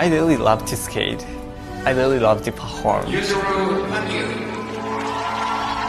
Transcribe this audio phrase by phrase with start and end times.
[0.00, 1.26] I really love to skate.
[1.84, 3.04] I really love to perform.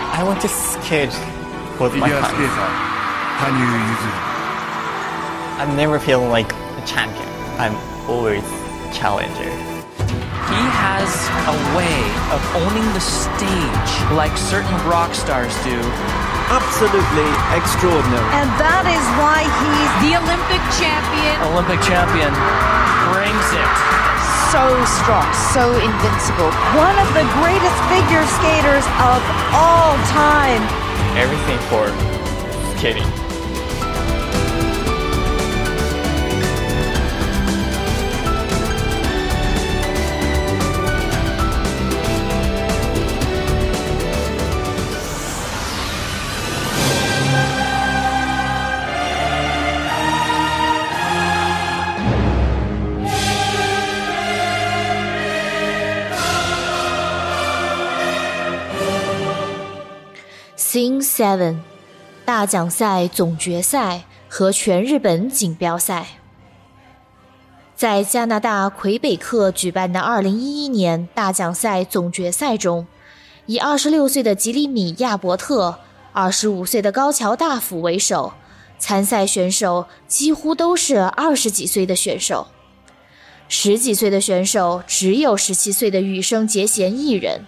[0.10, 1.14] I want to skate
[1.80, 2.80] with my hands.
[5.62, 7.28] I'm never feeling like a champion.
[7.59, 7.76] I'm
[8.09, 8.44] always
[8.98, 9.69] challenger.
[10.10, 11.10] He has
[11.46, 12.02] a way
[12.34, 15.78] of owning the stage like certain rock stars do.
[16.50, 18.26] Absolutely extraordinary.
[18.34, 21.38] And that is why he's The Olympic champion.
[21.54, 22.34] Olympic champion
[23.14, 23.72] brings it.
[24.49, 24.66] so
[24.98, 26.49] strong, so invincible.
[26.73, 29.21] One of the greatest figure skaters of
[29.54, 30.66] all time.
[31.13, 31.85] Everything for
[32.77, 33.29] skating.
[60.80, 61.58] Scene Seven，
[62.24, 66.08] 大奖赛总决赛和全日本锦标赛。
[67.75, 72.88] 在加拿大魁北克举办的2011年大奖赛总决赛中，
[73.46, 75.80] 以26岁的吉里米亚伯特、
[76.13, 78.31] 25岁的高桥大辅为首，
[78.78, 82.47] 参赛选手几乎都是二十几岁的选手。
[83.50, 87.41] 十几岁的选手只有17岁的羽生结弦一人。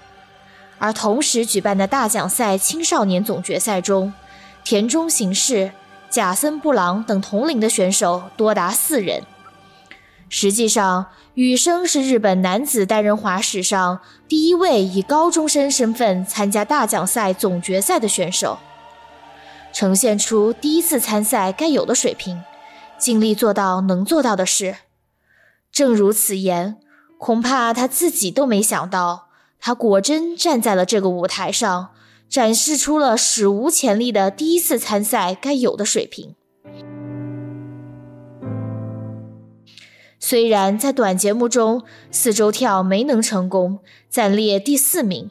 [0.82, 4.12] 而同时举办的大奖赛青少年总决赛中，
[4.64, 5.74] 田中行士、
[6.10, 9.22] 贾森布朗等同龄的选手多达四人。
[10.28, 18.58] 实际上，羽生是日本男子单人滑史上第一位以高中生身份参加大奖赛总决赛的选手，
[19.72, 22.42] 呈现出第一次参赛该有的水平，
[22.98, 24.78] 尽力做到能做到的事。
[25.72, 26.78] 正如此言，
[27.20, 29.28] 恐怕他自己都没想到。
[29.64, 31.92] 他果真站在了这个舞台上，
[32.28, 36.36] 展示出了史无前例的第一次参赛该有的水平。
[40.20, 43.80] 虽然在短节目中四周跳没能成功，
[44.10, 45.30] 暂列第四名，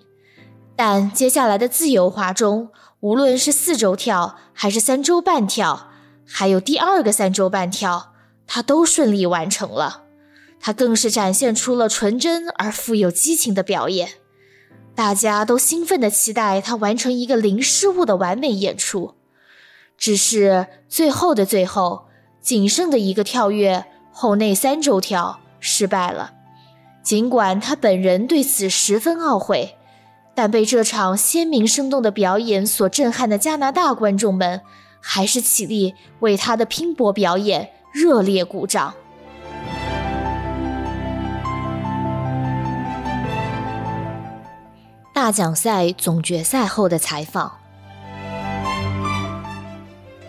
[0.77, 2.69] 但接下来的自由滑中，
[3.01, 5.89] 无论是四周跳还是三周半跳，
[6.25, 8.13] 还有第二个三周半跳，
[8.47, 10.05] 他都顺利完成了。
[10.61, 14.11] 他更是展现出了纯真而富有激情的表演，
[14.95, 19.15] 大家都兴奋地期待他完成一个零失误的完美演出。
[19.97, 22.07] 只是最后的最后，
[22.41, 26.33] 仅剩的一个跳跃后内三周跳失败了。
[27.03, 29.77] 尽管他本人对此十分懊悔，
[30.35, 34.61] 但被这场鲜明生动的表演所震撼的加拿大观众们，
[35.01, 38.95] 还是起立为他的拼搏表演热烈鼓掌。
[45.23, 47.53] 大奖赛总决赛后的采访，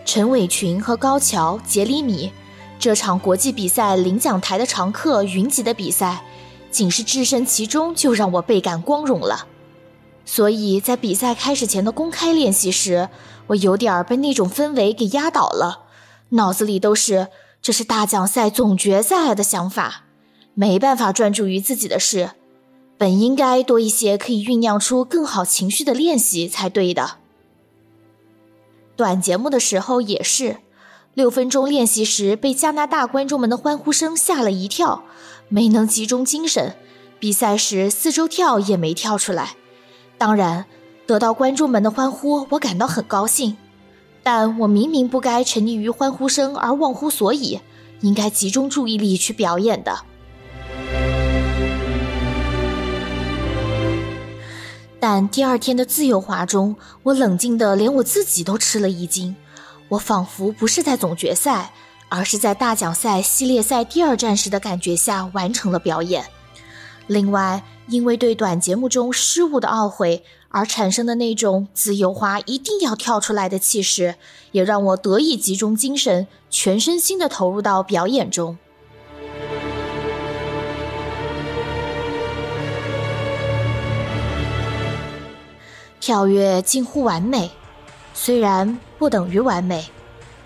[0.04, 2.30] 陈伟群和高桥、杰里米
[2.78, 6.22] 这场国际比赛领奖台的常客云集的比赛，
[6.70, 9.46] 仅是置身其中就让我倍感光荣了。
[10.26, 13.08] 所以在比赛开始前的公开练习时，
[13.46, 15.86] 我有点被那种氛围给压倒了，
[16.28, 17.28] 脑子里都是
[17.62, 20.02] 这是大奖赛总决赛的想法，
[20.52, 22.32] 没办法专注于自己的事。
[23.02, 27.16] 本应该多一些可以酝酿出更好情绪的练习才对的。
[28.94, 30.58] 短节目的时候也是，
[31.12, 35.02] 六分钟练习时被加拿大观众们的欢呼声吓了一跳，
[35.48, 36.76] 没能集中精神。
[37.18, 39.56] 比赛时四周跳也没跳出来。
[40.16, 40.66] 当然，
[41.04, 43.56] 得到观众们的欢呼，我感到很高兴。
[44.22, 47.58] 但我明明不该沉溺于欢呼声而忘乎所以，
[48.02, 50.04] 应该集中注意力去表演的。
[55.02, 59.34] 但第二天的自由滑中，我冷静的连我自己都吃了一惊。
[59.88, 61.72] 我仿佛不是在总决赛，
[62.08, 66.26] 而是在大奖赛系列赛第二战时的感觉下完成了表演。
[67.08, 74.14] 另外，因为对短节目中失误的懊悔而产生的那种自由滑一定要跳出来的气势，
[74.52, 78.56] 也让我得以集中精神，全身心的投入到表演中。
[86.02, 87.52] 跳跃近乎完美，
[88.12, 89.88] 虽然不等于完美。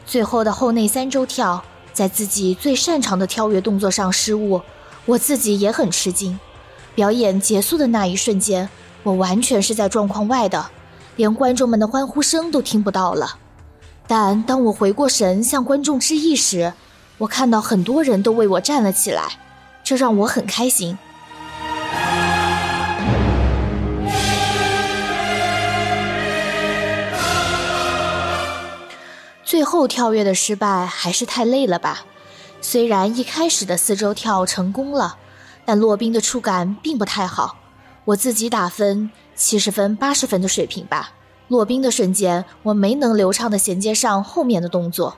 [0.04, 1.64] 最后的后内三周跳，
[1.94, 4.60] 在自己最擅长的跳跃动作上失误，
[5.06, 6.38] 我自己也很吃惊。
[6.94, 8.68] 表演结束的那一瞬间，
[9.02, 10.66] 我完全是在状况外的，
[11.16, 13.38] 连观众们的欢呼声都听不到了。
[14.06, 16.74] 但当我回过神向观众致意时，
[17.16, 19.38] 我看到很多人都为我站了起来，
[19.82, 20.98] 这让我很开心。
[29.46, 32.04] 最后跳跃的失败还是太累了吧？
[32.60, 35.18] 虽然一开始的四周跳成功了，
[35.64, 37.54] 但落冰的触感并不太好。
[38.06, 41.12] 我自己打分七十分、八十分的水平吧。
[41.46, 45.16] 落冰的瞬间，我没能流畅的衔接上后面的动作。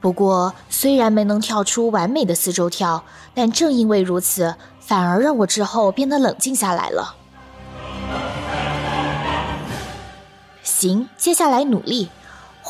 [0.00, 7.14] 不过，虽然没能跳出完美的四周跳，但正因为如此，反而让我之后变得冷静下来了。
[10.64, 12.08] 行，接下来努力。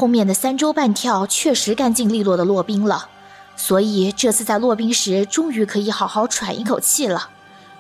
[0.00, 3.10] 后面的三周半跳确实干净利落的落冰了，
[3.54, 7.28] 所以这次在落冰时终于可以好好喘一口气了。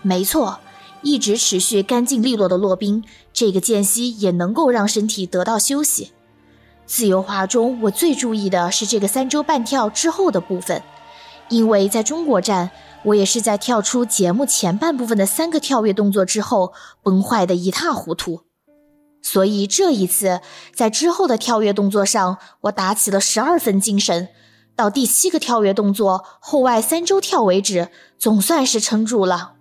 [0.02, 0.60] 没错，
[1.00, 3.02] 一直持续干净利落的落冰，
[3.32, 6.12] 这个间隙也能够让身体得到休息。
[6.84, 10.82] 自由滑中，我最注意的是这个三周半跳之后的部分，
[11.48, 12.70] 因为在中国站，
[13.04, 18.42] 我也是在跳出节目前半部分的三个跳跃动作之后崩坏的一塌糊涂。
[19.22, 20.40] 所以这一次，
[20.74, 24.28] 在之后的跳跃动作上，我打起了十二分精神，
[24.74, 27.88] 到第七个跳跃动作后外三周跳为止，
[28.18, 29.52] 总算是撑住了。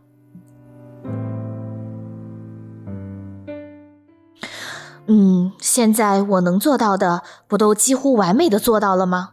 [5.08, 9.32] 嗯，现在我能做到的，不都几乎完美的做到了吗？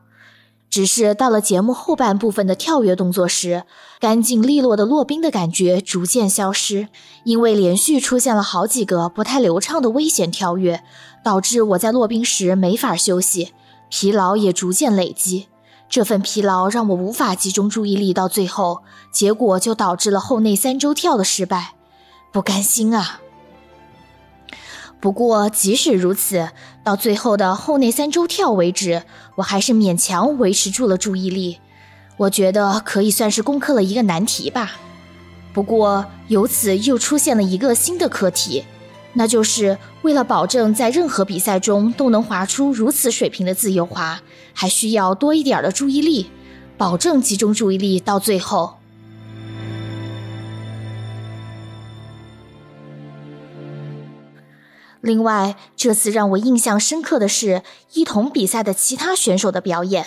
[0.76, 3.64] 只是到了节目后半部分的跳跃动作时，
[3.98, 6.88] 干净利落的落冰的感觉逐渐消失，
[7.24, 10.82] 因为连续出现了好几个不太流畅的危险跳跃，
[11.24, 13.54] 导致我在落冰时没法休息，
[13.88, 15.46] 疲劳也逐渐累积。
[15.88, 21.72] 这份疲劳让我无法集中注意力到最后，结果就导致了后内三周跳的失败，
[22.30, 23.22] 不甘心啊！
[25.06, 26.48] 不过，即使如此，
[26.82, 29.04] 到最后的后内三周跳为止，
[29.36, 31.58] 我还是勉强维持住了注意力。
[32.16, 34.72] 我觉得可以算是攻克了一个难题吧。
[35.52, 38.64] 不过，由此又出现了一个新的课题，
[39.12, 44.20] 那就是为了保证在任何比赛中都能滑出如此水平的自由滑，
[44.52, 46.28] 还需要多一点的注意力，
[46.76, 48.78] 保证集中注意力到最后。
[55.00, 57.62] 另外，这次让我印象深刻的是
[57.92, 60.06] 一同比赛的其他选手的表演。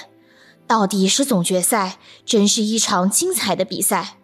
[0.68, 4.18] 到底是总决赛，真是一场精彩的比赛。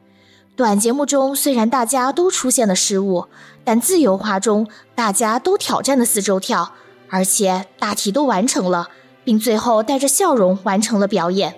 [0.56, 3.28] 短节目中虽然大家都出现了失误，
[3.64, 6.74] 但自由滑中大家都挑战了四周跳，
[7.10, 8.90] 而且大体都完成了，
[9.24, 11.56] 并最后带着笑容完成了表演。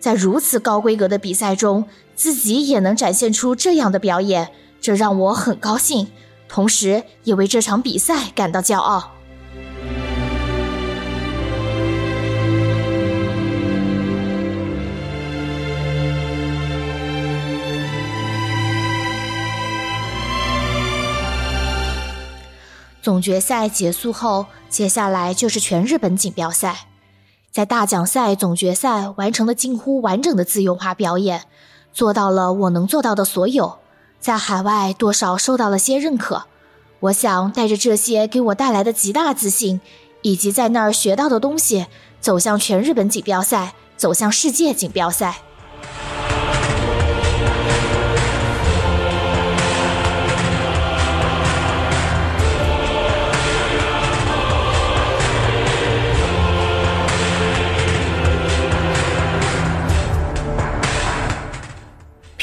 [0.00, 1.84] 在如此高规格的比赛中，
[2.14, 4.50] 自己也能展现出这样的表演，
[4.80, 6.08] 这让我很高兴。
[6.48, 9.12] 同时，也为这场比赛感到骄傲。
[23.02, 26.88] 总决赛结束后，接下来就是全日本锦标赛。
[27.52, 31.44] 在大奖赛总决赛完成了近乎完整的自由滑表演，
[31.92, 33.78] 做到了我能做到的所有。
[34.26, 36.46] 在海外多少受到了些认可，
[36.98, 39.80] 我想带着这些给我带来的极大自信，
[40.22, 41.86] 以及在那儿学到的东西，
[42.20, 45.36] 走向全日本锦标赛，走向世界锦标赛。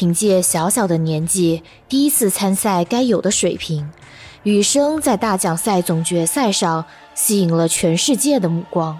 [0.03, 3.89] 凭借小小的年纪，第一次参赛该有的水平，
[4.43, 6.83] 羽生在大奖赛总决赛上
[7.15, 8.99] 吸引了全世界的目光。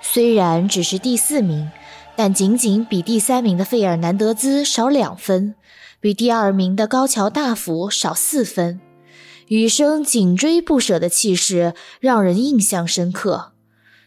[0.00, 1.68] 虽然只是第四名，
[2.14, 5.56] 但仅仅比第三名的费尔南德兹少两分，
[5.98, 8.78] 比第二名的高桥大辅少四分。
[9.48, 13.50] 羽生紧追不舍的气势让人印象深刻。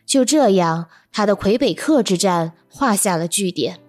[0.06, 3.82] 就这样，他的魁北克之战画下了句点。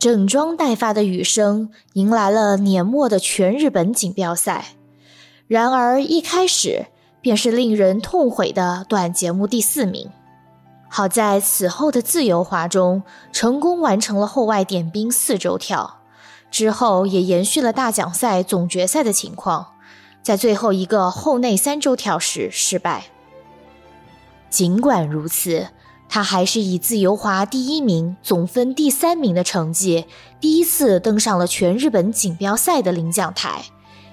[0.00, 4.68] 整装待发的羽生迎来了年末的全日本锦标赛，
[5.46, 6.86] 然而一开始
[7.20, 10.10] 便是令人痛悔的短节目第四名。
[10.88, 15.98] 好在此后的自由滑中成功完成了后外点冰四周跳，
[16.50, 19.74] 之后也延续了大奖赛总决赛的情况，
[20.22, 23.04] 在最后一个后内三周跳时失败。
[24.48, 25.66] 尽管如此。
[26.12, 30.06] 他还是以自由滑第一名、总分第三名的成绩，
[30.40, 33.62] 第一次登上了全日本锦标赛的领奖台，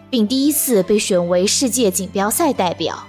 [0.08, 3.04] 并第一次被选为世界锦标赛代表。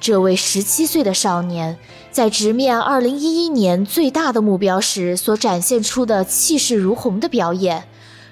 [0.00, 1.78] 这位十七岁的少年，
[2.10, 7.84] 在直面二零一一年最大的目标时所展现出的气势如虹的表演，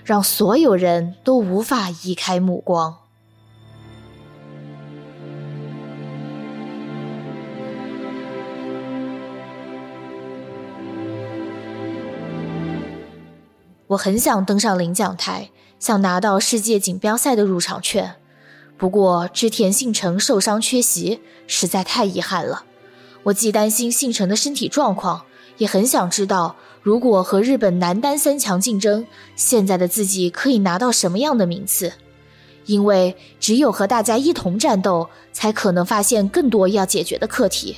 [0.04, 3.01] 让所有人都无法移开目光。
[13.92, 18.14] 我很想登上领奖台，想拿到世界锦标赛的入场券。
[18.78, 22.64] 不过织田信成受伤缺席，实在太遗憾了。
[23.25, 25.26] 我既担心信成的身体状况，
[25.58, 29.06] 也很想知道，如果和日本男单三强竞争，
[29.37, 31.92] 现在的自己可以拿到什么样的名次。
[32.64, 37.76] 因为只有和大家一同战斗，才可能发现更多要解决的课题。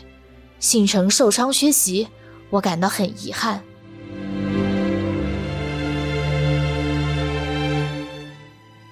[0.60, 2.06] 信成受伤缺席，
[2.50, 3.64] 我感到很遗憾。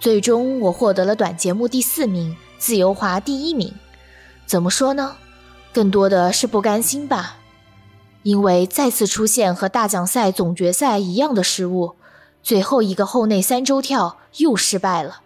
[0.02, 3.73] 最终，我获得了短节目第四名，自由滑第一名。
[4.47, 5.14] 怎么说呢？
[5.73, 7.37] 更多的是不甘心吧。
[8.25, 11.94] 因为再次出现和大奖赛总决赛一样的失误，
[12.42, 15.21] 最后一个后内三周跳又失败了。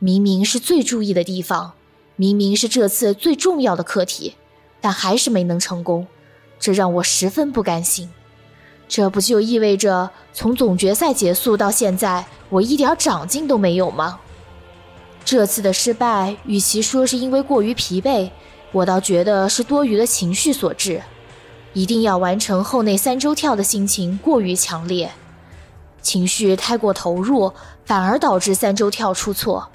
[0.00, 1.74] 明明是最注意的地方，
[2.16, 4.34] 明明是这次最重要的课题，
[4.80, 6.08] 但还是没能成功，
[6.58, 8.10] 这让我十分不甘心。
[8.90, 14.18] 这不就意味着从总决赛结束到现在，我一点长进都没有吗？
[15.24, 18.28] 这次的失败，与其说是因为过于疲惫，
[18.72, 21.00] 我倒觉得是多余的情绪所致。
[21.72, 25.12] 一定要完成后内三周跳的心情过于强烈，
[26.02, 27.52] 情绪太过投入，
[27.84, 29.68] 反而导致三周跳出错。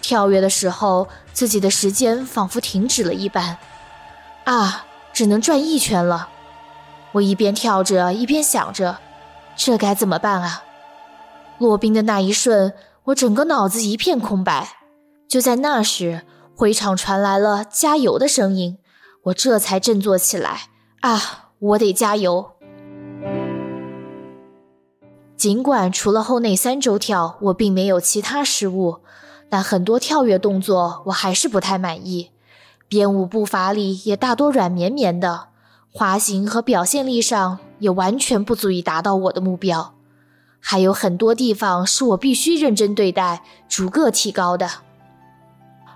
[0.00, 3.58] 跳跃的时候，自己的时间仿佛停止了一般。
[4.44, 6.30] 啊，只能转一圈了。
[7.16, 8.98] 我一边跳着，一边想着，
[9.56, 10.64] 这该怎么办啊？
[11.58, 14.76] 落冰的那一瞬，我整个脑子一片空白。
[15.26, 16.22] 就在那时，
[16.54, 18.78] 会场传来了“加油”的声音，
[19.24, 20.68] 我这才振作起来。
[21.00, 22.52] 啊，我得加油！
[25.36, 29.00] 尽管除了后内三周跳，我并没有其他失误，
[29.48, 32.30] 但很多跳跃动作我还是不太满意，
[32.88, 35.48] 编舞步伐里也大多软绵绵的。
[35.98, 39.94] 滑行和表现力上也完全不足以达到我的目标，
[40.60, 44.68] 还有很多地方是我必须认真对待、逐个提高的。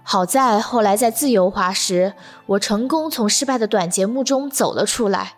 [0.02, 2.14] 好在后来在自由滑时，
[2.46, 5.34] 我成功从失败的短节目中走了出来，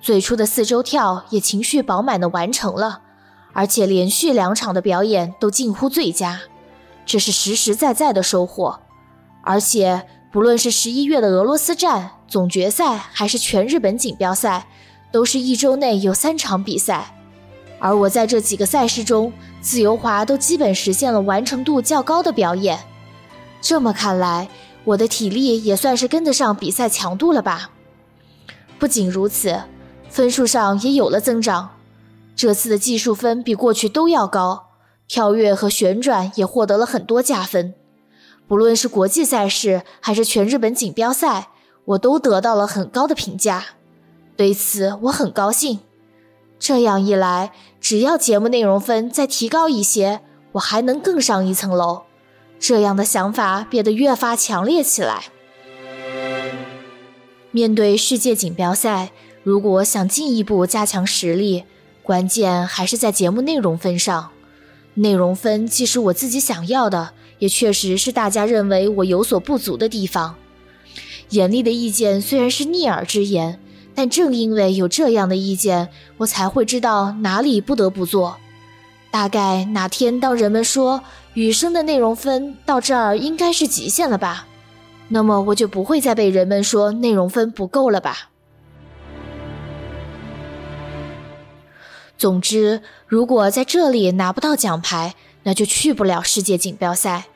[0.00, 3.00] 最初的四周跳也情绪饱满地完成了，
[3.54, 6.42] 而且连续两场的表演都近乎最佳，
[7.04, 8.78] 这是实实在在的收获，
[9.42, 10.06] 而且。
[10.32, 14.66] 不论是十一月的俄罗斯站总决赛，还是全日本锦标赛，
[15.12, 17.14] 都是一周内有三场比赛。
[17.78, 22.78] 而我在这几个赛事中，自由滑都基本实现了完成度较高的表演。
[23.60, 24.48] 这么看来，
[24.84, 27.70] 我的体力也算是跟得上比赛强度了吧？
[28.78, 29.62] 不仅如此，
[30.08, 31.76] 分数上也有了增长。
[32.34, 34.70] 这次的技术分比过去都要高，
[35.08, 37.74] 跳跃和旋转也获得了很多加分。
[38.46, 41.48] 不论是国际赛事还是全日本锦标赛，
[41.86, 43.64] 我都得到了很高的评价，
[44.36, 45.80] 对此我很高兴。
[46.58, 50.20] 这样一来，只要节目内容分再提高一些，
[50.52, 52.02] 我还能更上一层楼。
[52.58, 55.24] 这样的想法变得越发强烈起来。
[57.50, 59.10] 面对世界锦标赛，
[59.42, 61.64] 如果想进一步加强实力，
[62.02, 64.30] 关键还是在节目内容分上。
[64.94, 67.10] 内容分既是我自己想要的。
[67.38, 70.36] 也确实是大家认为我有所不足的地方。
[71.30, 73.60] 严厉的意见虽然是逆耳之言，
[73.94, 78.36] 但正因为有这样的意见，我才会知道哪里不得不做。
[79.10, 81.02] 大概哪天当人们说
[81.34, 84.46] 雨声的内容分到这儿应该是极限了吧，
[85.08, 88.30] 那么我就不会再被人们说内容分不够了吧。
[92.18, 97.26] 总之，如果在这里拿不到奖牌，那就去不了世界锦标赛，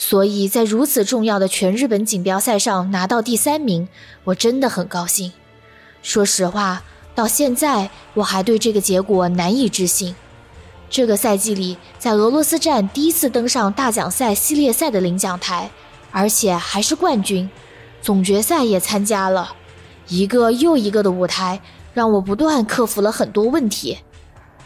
[0.00, 3.88] 所以在如此重要的全日本锦标赛上拿到第三名，
[4.24, 5.32] 我真的很高兴。
[6.02, 6.84] 说实话，
[7.16, 10.14] 到现在我还对这个结果难以置信。
[10.88, 15.68] 这个赛季里，在俄罗斯站第一次登上大奖赛系列赛的领奖台，
[16.12, 17.50] 而且还是冠军，
[18.00, 19.52] 总决赛也参加了，
[20.06, 21.60] 一个又一个的舞台
[21.92, 23.98] 让我不断克服了很多问题。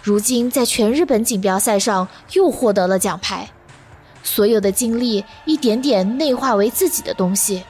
[0.03, 3.51] 如今在全日本锦标赛上又获得了奖牌，
[4.23, 7.64] 所有的经历一点点内化为自己的东西，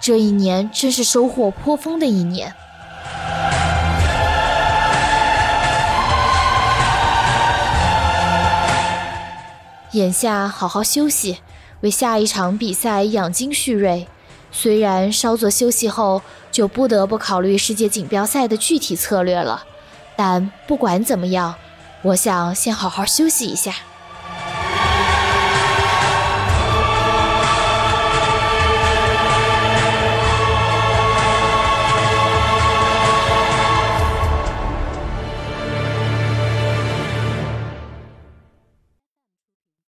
[0.00, 2.54] 这一年真是收获颇丰的一年。
[9.92, 11.38] 眼下好好休息，
[11.80, 14.06] 为下一场比赛养精蓄锐。
[14.50, 19.64] 虽然稍作休息后就不得不考虑世界锦标赛的具体策略了，
[20.16, 21.54] 但不管怎么样，
[22.02, 23.74] 我想先好好休息一下。